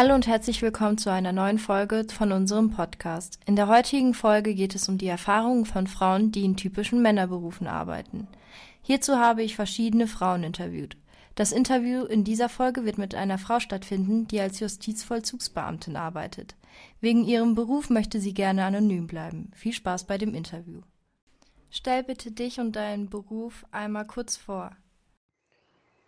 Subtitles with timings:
[0.00, 3.38] Hallo und herzlich willkommen zu einer neuen Folge von unserem Podcast.
[3.44, 7.66] In der heutigen Folge geht es um die Erfahrungen von Frauen, die in typischen Männerberufen
[7.66, 8.26] arbeiten.
[8.80, 10.96] Hierzu habe ich verschiedene Frauen interviewt.
[11.34, 16.56] Das Interview in dieser Folge wird mit einer Frau stattfinden, die als Justizvollzugsbeamtin arbeitet.
[17.02, 19.50] Wegen ihrem Beruf möchte sie gerne anonym bleiben.
[19.54, 20.80] Viel Spaß bei dem Interview.
[21.68, 24.74] Stell bitte dich und deinen Beruf einmal kurz vor.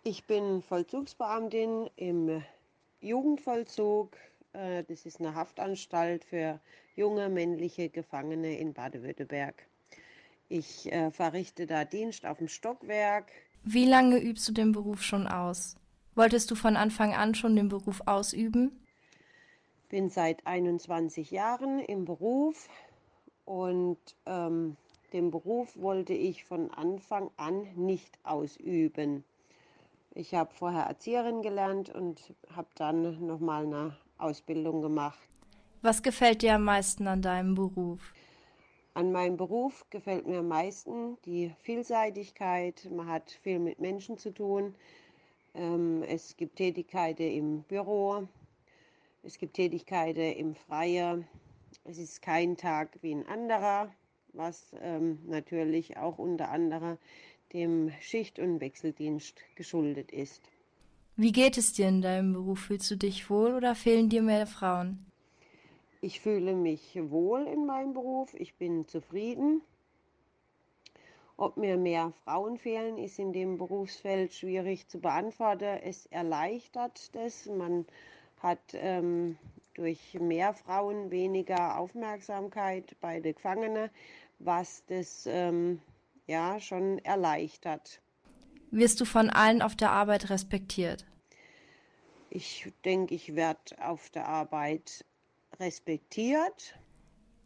[0.01, 2.41] Ich bin Vollzugsbeamtin im
[3.03, 4.15] Jugendvollzug.
[4.53, 6.59] Äh, das ist eine Haftanstalt für
[6.95, 9.67] junge männliche Gefangene in Baden-Württemberg.
[10.49, 13.31] Ich äh, verrichte da Dienst auf dem Stockwerk.
[13.63, 15.75] Wie lange übst du den Beruf schon aus?
[16.15, 18.85] Wolltest du von Anfang an schon den Beruf ausüben?
[19.89, 22.69] Bin seit 21 Jahren im Beruf
[23.45, 24.77] und ähm,
[25.11, 29.23] den Beruf wollte ich von Anfang an nicht ausüben.
[30.15, 35.17] Ich habe vorher Erzieherin gelernt und habe dann nochmal eine Ausbildung gemacht.
[35.81, 38.13] Was gefällt dir am meisten an deinem Beruf?
[38.93, 42.87] An meinem Beruf gefällt mir am meisten die Vielseitigkeit.
[42.91, 44.75] Man hat viel mit Menschen zu tun.
[45.55, 48.27] Ähm, es gibt Tätigkeiten im Büro,
[49.23, 51.27] es gibt Tätigkeiten im Freien.
[51.85, 53.91] Es ist kein Tag wie ein anderer,
[54.33, 56.97] was ähm, natürlich auch unter anderem
[57.53, 60.41] dem Schicht- und Wechseldienst geschuldet ist.
[61.15, 62.61] Wie geht es dir in deinem Beruf?
[62.61, 65.05] Fühlst du dich wohl oder fehlen dir mehr Frauen?
[66.01, 69.61] Ich fühle mich wohl in meinem Beruf, ich bin zufrieden.
[71.37, 75.79] Ob mir mehr Frauen fehlen, ist in dem Berufsfeld schwierig zu beantworten.
[75.83, 77.45] Es erleichtert das.
[77.45, 77.85] Man
[78.39, 79.37] hat ähm,
[79.73, 83.89] durch mehr Frauen weniger Aufmerksamkeit bei den Gefangenen,
[84.39, 85.81] was das ähm,
[86.27, 88.01] ja schon erleichtert.
[88.71, 91.05] Wirst du von allen auf der Arbeit respektiert?
[92.29, 95.05] Ich denke, ich werde auf der Arbeit
[95.59, 96.75] respektiert.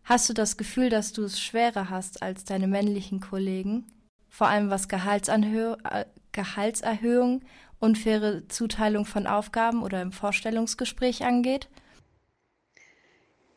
[0.04, 3.86] Hast du das Gefühl, dass du es schwerer hast als deine männlichen Kollegen?
[4.30, 7.44] Vor allem was Gehaltsanhö äh, Gehaltserhöhung
[7.80, 11.68] und faire Zuteilung von Aufgaben oder im Vorstellungsgespräch angeht?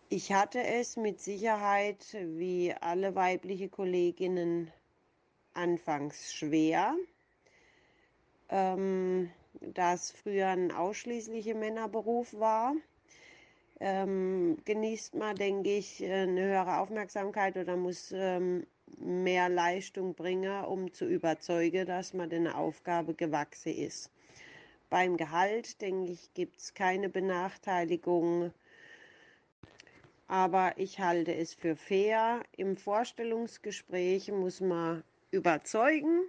[0.09, 4.73] Ich hatte es mit Sicherheit wie alle weibliche Kolleginnen
[5.55, 6.95] anfangs schwer,
[8.49, 9.31] ähm,
[9.61, 12.75] da es früher ein ausschließlicher Männerberuf war.
[13.81, 18.67] Ähm, genießt man, denke ich, eine höhere Aufmerksamkeit oder muss ähm,
[18.99, 24.11] mehr Leistung bringen, um zu überzeugen, dass man der Aufgabe gewachsen ist.
[24.91, 28.53] Beim Gehalt, denke ich, gibt es keine Benachteiligung,
[30.27, 32.43] aber ich halte es für fair.
[32.57, 36.23] Im Vorstellungsgespräch muss man überzeugen.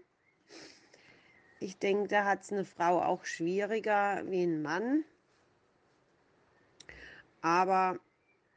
[1.59, 5.03] Ich denke, da hat es eine Frau auch schwieriger wie ein Mann.
[7.41, 7.99] Aber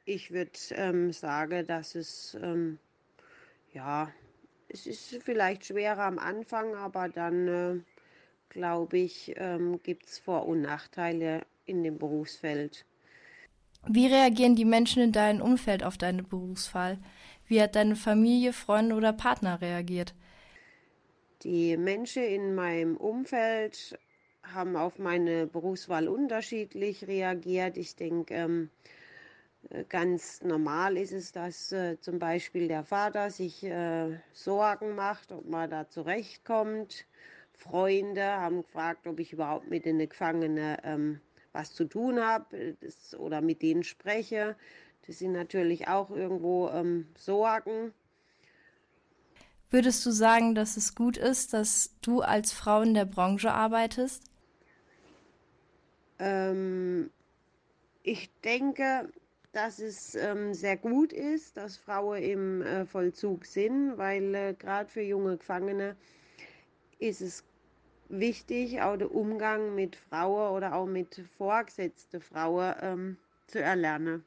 [0.04, 2.78] ich würde ähm, sagen, dass es, ähm,
[3.72, 4.10] ja,
[4.68, 7.80] es ist vielleicht schwerer am Anfang, aber dann, äh,
[8.48, 12.84] glaube ich, ähm, gibt es Vor- und Nachteile in dem Berufsfeld.
[13.86, 16.98] Wie reagieren die Menschen in deinem Umfeld auf deine Berufswahl?
[17.46, 20.14] Wie hat deine Familie, Freunde oder Partner reagiert?
[21.42, 23.98] Die Menschen in meinem Umfeld
[24.42, 27.76] haben auf meine Berufswahl unterschiedlich reagiert.
[27.76, 28.70] Ich denke, ähm,
[29.70, 35.32] äh, ganz normal ist es, dass äh, zum Beispiel der Vater sich äh, Sorgen macht,
[35.32, 37.06] ob man da zurechtkommt.
[37.52, 41.20] Freunde haben gefragt, ob ich überhaupt mit den Gefangenen ähm,
[41.52, 42.76] was zu tun habe
[43.18, 44.56] oder mit denen spreche.
[45.06, 47.92] Das sind natürlich auch irgendwo ähm, Sorgen.
[49.74, 54.22] Würdest du sagen, dass es gut ist, dass du als Frau in der Branche arbeitest?
[56.20, 57.10] Ähm,
[58.04, 59.08] ich denke,
[59.50, 64.88] dass es ähm, sehr gut ist, dass Frauen im äh, Vollzug sind, weil äh, gerade
[64.88, 65.96] für junge Gefangene
[67.00, 67.42] ist es
[68.08, 73.16] wichtig, auch den Umgang mit Frauen oder auch mit vorgesetzten Frauen ähm,
[73.48, 74.24] zu erlernen.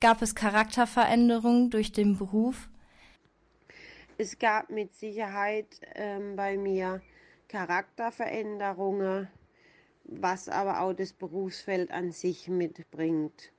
[0.00, 2.68] Gab es Charakterveränderungen durch den Beruf?
[4.16, 7.02] Es gab mit Sicherheit ähm, bei mir
[7.48, 9.28] Charakterveränderungen,
[10.04, 13.50] was aber auch das Berufsfeld an sich mitbringt.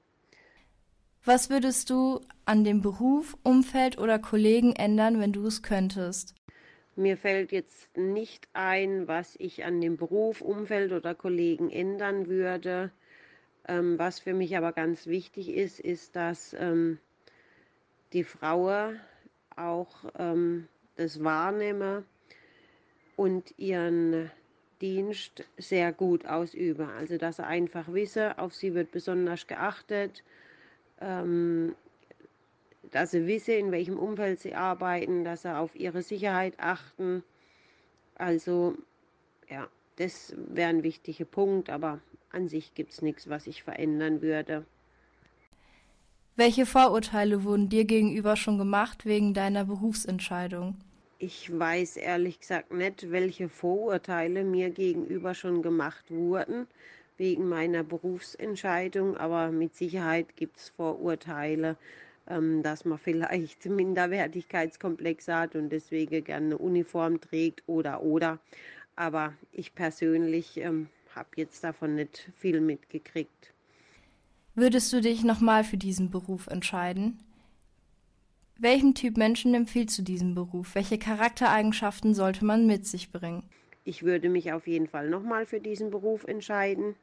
[1.25, 6.36] Was würdest du an dem Beruf, Umfeld oder Kollegen ändern, wenn du es könntest?
[6.96, 12.92] Mir fällt jetzt nicht ein, was ich an dem Beruf, Umfeld oder Kollegen ändern würde.
[13.68, 17.00] Ähm, was für mich aber ganz wichtig ist, ist, dass ähm,
[18.13, 19.02] die Frauen
[19.56, 22.06] auch ähm, das wahrnehmen
[23.16, 24.31] und ihren
[24.81, 26.90] Dienst sehr gut ausüben.
[26.90, 30.24] Also dass sie einfach wissen, auf sie wird besonders geachtet,
[31.00, 31.75] ähm,
[32.92, 37.24] dass sie wissen, in welchem Umfeld sie arbeiten, dass sie auf ihre Sicherheit achten.
[38.16, 38.75] Also
[39.50, 39.68] ja,
[39.98, 42.00] das wäre ein wichtiger Punkt, aber
[42.30, 44.66] an sich gibt es nichts, was ich verändern würde.
[46.38, 50.76] Welche Vorurteile wurden dir gegenüber schon gemacht wegen deiner Berufsentscheidung?
[51.18, 56.68] Ich weiß ehrlich gesagt nicht, welche Vorurteile mir gegenüber schon gemacht wurden
[57.18, 61.78] wegen meiner Berufsentscheidung, aber mit Sicherheit gibt es Vorurteile,
[62.28, 68.40] ähm, dass man vielleicht Minderwertigkeitskomplex hat und deswegen gerne eine Uniform trägt oder oder.
[68.98, 73.55] Aber ich persönlich ähm, habe jetzt davon nicht viel mitgekriegt.
[74.57, 77.19] Würdest du dich nochmal für diesen Beruf entscheiden?
[78.57, 80.75] Welchem Typ Menschen empfiehlst du diesen Beruf?
[80.75, 83.44] Welche Charaktereigenschaften sollte man mit sich bringen?
[83.84, 86.96] Ich würde mich auf jeden Fall nochmal für diesen Beruf entscheiden.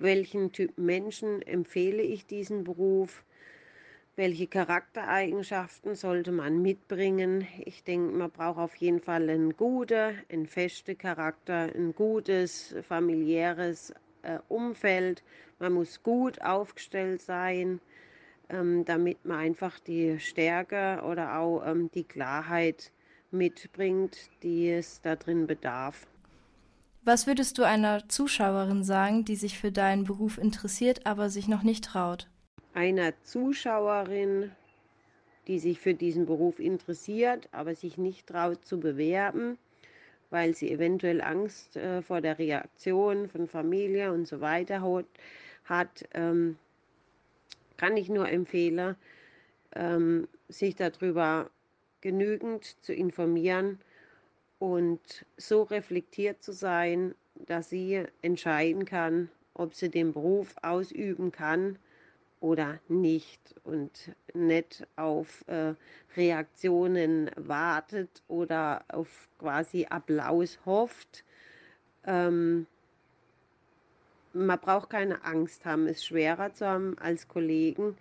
[0.00, 3.22] Welchen Typ Menschen empfehle ich diesen Beruf?
[4.16, 7.46] Welche Charaktereigenschaften sollte man mitbringen?
[7.64, 13.94] Ich denke, man braucht auf jeden Fall einen guten, einen festen Charakter, ein gutes familiäres
[14.26, 15.22] äh, Umfeld.
[15.58, 17.80] Man muss gut aufgestellt sein
[18.48, 22.92] ähm, damit man einfach die Stärke oder auch ähm, die Klarheit
[23.30, 26.06] mitbringt, die es da drin bedarf.
[27.04, 31.62] Was würdest du einer Zuschauerin sagen, die sich für deinen Beruf interessiert, aber sich noch
[31.62, 32.28] nicht traut?
[32.74, 34.50] Einer Zuschauerin,
[35.46, 39.56] die sich für diesen Beruf interessiert, aber sich nicht traut zu bewerben,
[40.30, 45.06] weil sie eventuell Angst äh, vor der Reaktion von Familie und so weiter hat,
[45.64, 46.56] hat ähm,
[47.76, 48.96] kann ich nur empfehlen,
[49.74, 51.50] ähm, sich darüber
[52.00, 53.78] genügend zu informieren
[54.58, 57.14] und so reflektiert zu sein,
[57.46, 61.78] dass sie entscheiden kann, ob sie den Beruf ausüben kann
[62.40, 63.90] oder nicht und
[64.34, 65.74] nicht auf äh,
[66.16, 71.24] Reaktionen wartet oder auf quasi Applaus hofft.
[72.04, 72.66] Ähm,
[74.32, 77.96] man braucht keine Angst haben, es schwerer zu haben als Kollegen.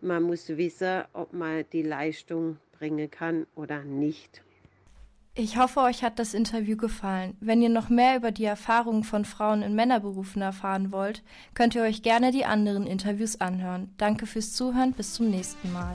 [0.00, 4.42] Man muss wissen, ob man die Leistung bringen kann oder nicht.
[5.34, 7.36] Ich hoffe, euch hat das Interview gefallen.
[7.40, 11.22] Wenn ihr noch mehr über die Erfahrungen von Frauen in Männerberufen erfahren wollt,
[11.54, 13.94] könnt ihr euch gerne die anderen Interviews anhören.
[13.96, 15.94] Danke fürs Zuhören, bis zum nächsten Mal.